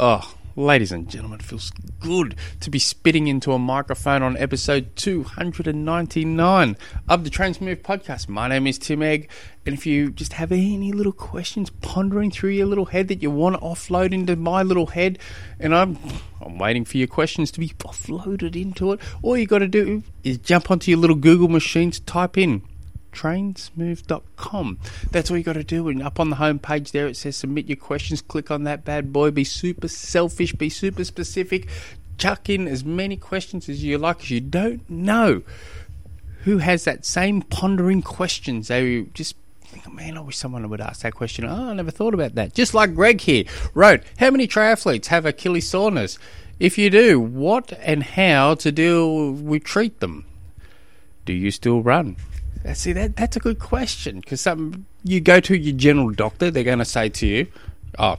[0.00, 4.94] Oh, ladies and gentlemen, it feels good to be spitting into a microphone on episode
[4.94, 6.76] 299
[7.08, 8.28] of the Train Smooth podcast.
[8.28, 9.28] My name is Tim Egg,
[9.66, 13.32] and if you just have any little questions pondering through your little head that you
[13.32, 15.18] want to offload into my little head,
[15.58, 15.98] and I'm
[16.40, 20.04] I'm waiting for your questions to be offloaded into it, all you got to do
[20.22, 22.62] is jump onto your little Google machines, type in
[23.12, 24.78] trainsmooth.com.
[25.10, 25.88] That's all you got to do.
[25.88, 28.22] And up on the home page there, it says submit your questions.
[28.22, 29.30] Click on that bad boy.
[29.30, 30.52] Be super selfish.
[30.52, 31.68] Be super specific.
[32.18, 35.42] Chuck in as many questions as you like because you don't know
[36.44, 38.68] who has that same pondering questions.
[38.68, 39.36] They just
[39.68, 41.44] think, oh, man, I wish someone would ask that question.
[41.44, 42.54] Oh, I never thought about that.
[42.54, 43.44] Just like Greg here
[43.74, 46.18] wrote, how many triathletes have Achilles soreness?
[46.58, 50.24] If you do, what and how to deal with treat them?
[51.24, 52.16] Do you still run?
[52.74, 56.64] See that that's a good question because some you go to your general doctor, they're
[56.64, 57.46] going to say to you,
[57.98, 58.18] "Oh,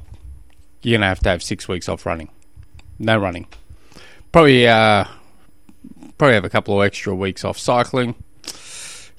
[0.81, 2.29] you're going to have to have six weeks off running,
[2.97, 3.47] no running.
[4.31, 5.05] Probably, uh,
[6.17, 8.15] probably have a couple of extra weeks off cycling.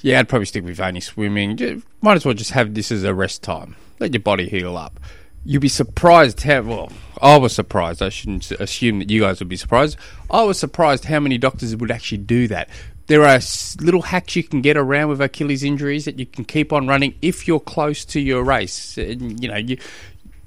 [0.00, 1.82] Yeah, I'd probably stick with only swimming.
[2.00, 3.76] Might as well just have this as a rest time.
[3.98, 4.98] Let your body heal up.
[5.44, 6.92] You'd be surprised how well.
[7.20, 8.02] I was surprised.
[8.02, 9.98] I shouldn't assume that you guys would be surprised.
[10.30, 12.70] I was surprised how many doctors would actually do that
[13.10, 13.40] there are
[13.80, 17.12] little hacks you can get around with Achilles injuries that you can keep on running
[17.20, 18.96] if you're close to your race.
[18.96, 19.78] And, you know, you,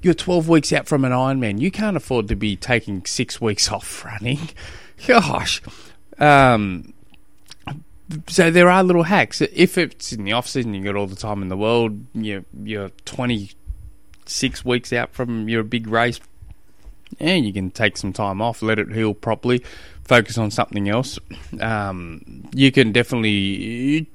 [0.01, 1.59] you're 12 weeks out from an Ironman.
[1.59, 4.49] You can't afford to be taking six weeks off running.
[5.05, 5.61] Gosh.
[6.19, 6.93] Um,
[8.29, 9.41] so there are little hacks.
[9.41, 11.99] If it's in the off season, you got all the time in the world.
[12.13, 16.21] You're, you're 26 weeks out from your big race.
[17.19, 19.63] Yeah, you can take some time off, let it heal properly
[20.03, 21.17] focus on something else.
[21.59, 24.05] Um, you can definitely you,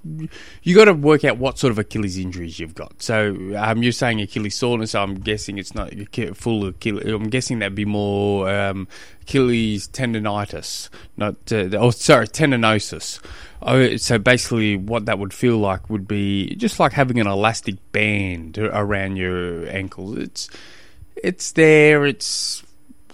[0.63, 3.01] you got to work out what sort of Achilles injuries you've got.
[3.01, 4.91] So um, you're saying Achilles soreness.
[4.91, 5.93] So I'm guessing it's not
[6.35, 7.07] full Achilles.
[7.07, 8.89] I'm guessing that'd be more um,
[9.23, 13.21] Achilles tendonitis, not uh, oh sorry tendinosis.
[13.63, 17.77] Oh, so basically, what that would feel like would be just like having an elastic
[17.93, 20.17] band around your ankles.
[20.19, 20.51] It's
[21.17, 22.05] it's there.
[22.05, 22.63] It's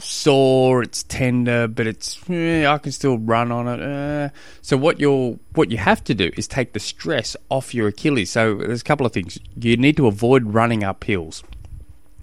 [0.05, 3.83] sore, it's tender, but it's eh, I can still run on it.
[3.83, 4.29] Eh.
[4.63, 8.31] So what you what you have to do is take the stress off your Achilles.
[8.31, 11.43] So there's a couple of things you need to avoid running up hills.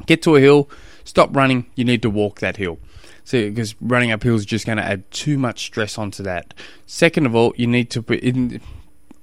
[0.05, 0.69] Get to a hill,
[1.03, 1.65] stop running.
[1.75, 2.79] You need to walk that hill.
[3.23, 6.53] So because running up hills is just going to add too much stress onto that.
[6.87, 8.61] Second of all, you need to put in.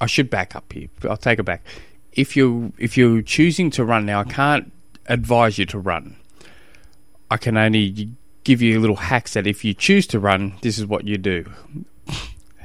[0.01, 0.89] I should back up here.
[1.09, 1.65] I'll take it back.
[2.13, 4.73] If you if you're choosing to run now, I can't
[5.07, 6.17] advise you to run.
[7.31, 8.11] I can only
[8.49, 11.45] give you little hacks that if you choose to run, this is what you do.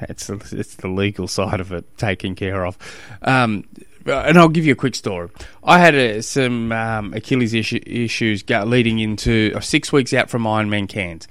[0.00, 2.78] it's it's the legal side of it taken care of.
[3.20, 3.68] Um,
[4.06, 5.28] and I'll give you a quick story.
[5.62, 10.44] I had a, some um, Achilles issue, issues leading into uh, six weeks out from
[10.44, 11.28] Ironman Cairns.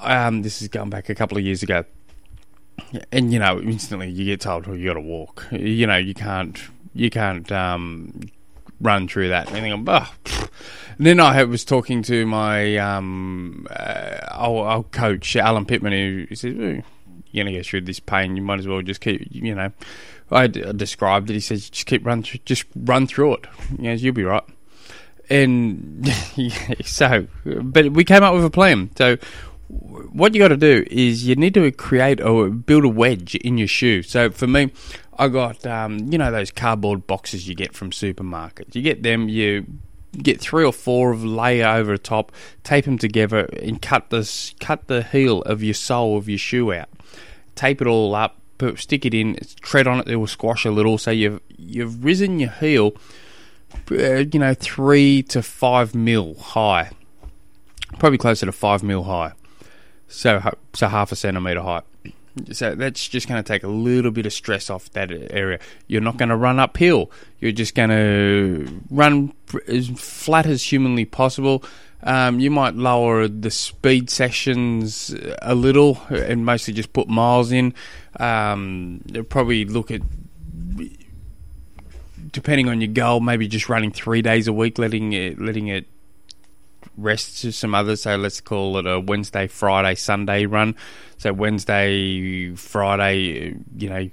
[0.00, 1.84] Um, this is going back a couple of years ago.
[3.12, 6.14] And you know, instantly you get told, "Well, you got to walk." You know, you
[6.14, 6.60] can't,
[6.92, 8.20] you can't um,
[8.80, 9.52] run through that.
[9.52, 10.48] And think, oh,
[10.98, 15.92] and then I was talking to my um, uh, old, old, coach, Alan Pittman,
[16.28, 18.36] who says, "You're gonna go through this pain.
[18.36, 19.70] You might as well just keep, you know."
[20.30, 21.34] I described it.
[21.34, 23.46] He says, "Just keep run, through, just run through it.
[23.78, 24.42] You know, you'll be right."
[25.30, 26.12] And
[26.84, 28.90] so, but we came up with a plan.
[28.96, 29.18] So,
[29.68, 33.56] what you got to do is you need to create or build a wedge in
[33.56, 34.02] your shoe.
[34.02, 34.72] So for me,
[35.18, 38.74] I got um, you know those cardboard boxes you get from supermarkets.
[38.74, 39.66] You get them, you
[40.16, 42.32] get three or four of layer over the top,
[42.64, 46.72] tape them together, and cut this cut the heel of your sole of your shoe
[46.72, 46.88] out.
[47.54, 50.08] Tape it all up, put, stick it in, tread on it.
[50.08, 52.94] It will squash a little, so you've you've risen your heel,
[53.90, 56.90] uh, you know, three to five mil high,
[57.98, 59.32] probably closer to five mil high.
[60.08, 60.40] So
[60.74, 61.82] so half a centimeter high.
[62.52, 65.58] So that's just going to take a little bit of stress off that area.
[65.86, 67.10] You're not going to run uphill.
[67.40, 69.32] You're just going to run
[69.66, 71.64] as flat as humanly possible.
[72.02, 77.74] Um, you might lower the speed sessions a little and mostly just put miles in.
[78.20, 80.02] Um, probably look at
[82.30, 85.86] depending on your goal, maybe just running three days a week, letting it letting it
[86.98, 88.02] rest to some others.
[88.02, 90.74] So let's call it a Wednesday, Friday, Sunday run.
[91.16, 94.10] So Wednesday, Friday, you know,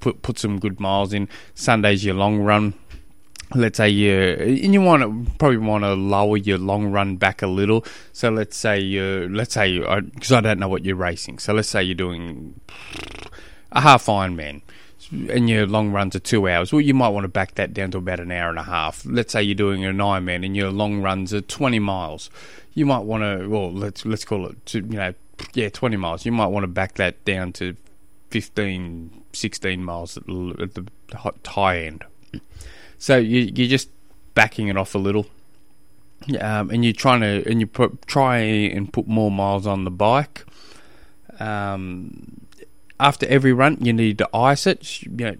[0.00, 1.28] put put some good miles in.
[1.54, 2.74] Sunday's your long run.
[3.54, 7.42] Let's say you and you want to probably want to lower your long run back
[7.42, 7.84] a little.
[8.12, 11.38] So let's say you let's say because I don't know what you're racing.
[11.38, 12.60] So let's say you're doing
[13.72, 14.62] a half Ironman
[15.10, 17.90] and your long runs are two hours, well, you might want to back that down
[17.92, 19.04] to about an hour and a half.
[19.06, 22.30] Let's say you're doing an Ironman and your long runs are 20 miles.
[22.74, 23.48] you might want to.
[23.48, 24.66] Well, let's let's call it.
[24.66, 25.14] To, you know,
[25.54, 26.26] yeah, twenty miles.
[26.26, 27.76] You might want to back that down to
[28.30, 32.04] 15, 16 miles at the, at the high end.
[32.98, 33.90] So you you're just
[34.34, 35.26] backing it off a little.
[36.40, 39.90] Um, and you're trying to and you put, try and put more miles on the
[39.90, 40.44] bike.
[41.40, 42.47] Um,
[43.00, 45.02] after every run, you need to ice it.
[45.02, 45.36] You know,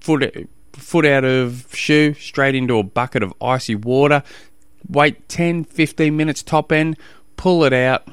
[0.00, 4.22] foot foot out of shoe, straight into a bucket of icy water.
[4.88, 6.96] Wait 10, 15 minutes top end.
[7.36, 8.06] Pull it out.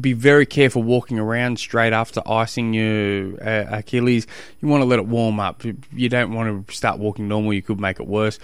[0.00, 4.26] Be very careful walking around straight after icing your uh, Achilles.
[4.60, 5.64] You want to let it warm up.
[5.64, 7.52] You don't want to start walking normal.
[7.52, 8.38] You could make it worse.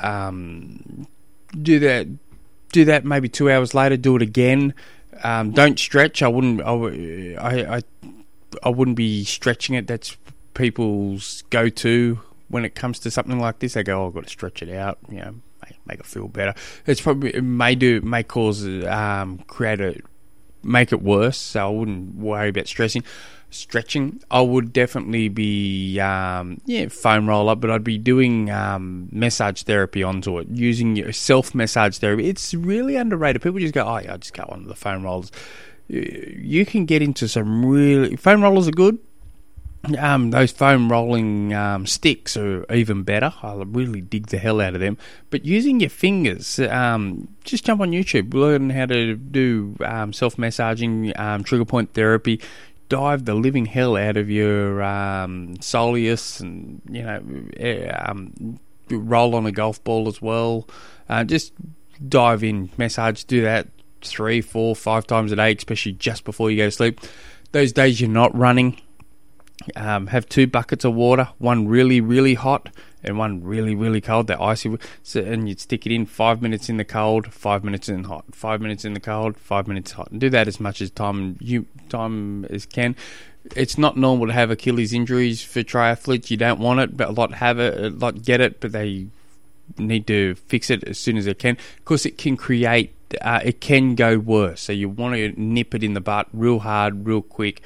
[0.00, 1.06] Um,
[1.50, 2.08] do that.
[2.70, 3.96] Do that maybe two hours later.
[3.96, 4.74] Do it again.
[5.22, 6.22] Um, don't stretch.
[6.22, 6.60] I wouldn't.
[6.60, 7.82] I, I, I,
[8.62, 9.86] I wouldn't be stretching it.
[9.86, 10.16] That's
[10.54, 13.74] people's go-to when it comes to something like this.
[13.74, 15.34] They go, oh, "I've got to stretch it out." You know,
[15.64, 16.54] make, make it feel better.
[16.86, 19.96] It's probably it may do may cause um, create a
[20.62, 21.38] make it worse.
[21.38, 23.04] So I wouldn't worry about stressing.
[23.50, 29.62] Stretching, I would definitely be um, yeah foam roller, but I'd be doing um, massage
[29.62, 32.28] therapy onto it, using self massage therapy.
[32.28, 33.40] It's really underrated.
[33.40, 35.32] People just go, oh yeah, I just go onto the foam rollers.
[35.88, 38.98] You can get into some really foam rollers are good.
[39.96, 43.32] Um, those foam rolling um, sticks are even better.
[43.42, 44.98] I really dig the hell out of them.
[45.30, 50.36] But using your fingers, um, just jump on YouTube, learn how to do um, self
[50.36, 52.40] massaging, um, trigger point therapy.
[52.88, 57.22] Dive the living hell out of your um, soleus, and you know,
[57.56, 58.12] eh,
[58.90, 60.66] roll on a golf ball as well.
[61.08, 61.52] Uh, just
[62.08, 63.68] dive in, massage, do that
[64.02, 67.00] three, four, five times a day, especially just before you go to sleep.
[67.52, 68.80] Those days you're not running
[69.76, 72.68] um, have two buckets of water, one really, really hot
[73.02, 74.26] and one really, really cold.
[74.26, 74.76] They're icy.
[75.02, 78.24] So, and you'd stick it in five minutes in the cold, five minutes in hot,
[78.32, 80.10] five minutes in the cold, five minutes hot.
[80.10, 82.96] And do that as much as time you time as can.
[83.56, 86.30] It's not normal to have Achilles injuries for triathletes.
[86.30, 89.06] You don't want it, but a lot have it, a lot get it, but they
[89.76, 92.94] need to fix it as soon as they can because it can create.
[93.20, 94.60] Uh, it can go worse.
[94.60, 97.62] So you want to nip it in the butt real hard, real quick.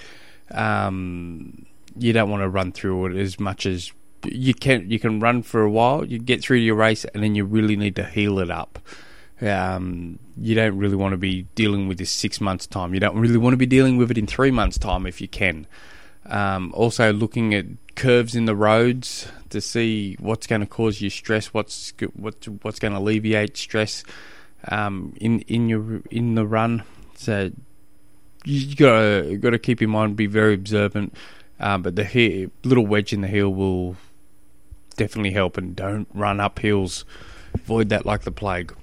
[0.51, 1.67] Um,
[1.97, 3.93] you don't want to run through it as much as
[4.25, 4.91] you can.
[4.91, 7.77] You can run for a while, you get through your race, and then you really
[7.77, 8.79] need to heal it up.
[9.41, 12.95] Um, you don't really want to be dealing with this six months time.
[12.95, 15.29] You don't really want to be dealing with it in three months time if you
[15.29, 15.67] can.
[16.27, 17.67] Um, also, looking at
[17.97, 22.79] curves in the roads to see what's going to cause you stress, what's what's what's
[22.79, 24.05] going to alleviate stress
[24.69, 26.85] um, in in your in the run.
[27.17, 27.53] So
[28.45, 31.15] you got got to keep in mind, be very observant.
[31.61, 33.97] Um, but the heel, little wedge in the heel will
[34.97, 37.05] definitely help, and don't run up hills.
[37.55, 38.75] Avoid that like the plague.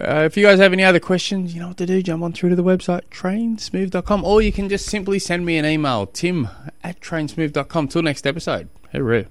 [0.00, 2.00] Uh, if you guys have any other questions, you know what to do.
[2.02, 5.66] Jump on through to the website, trainsmooth.com, or you can just simply send me an
[5.66, 6.48] email, tim
[6.84, 7.88] at trainsmooth.com.
[7.88, 8.68] Till next episode.
[8.94, 9.26] Hooroo.